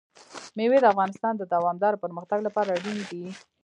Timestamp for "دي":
3.11-3.25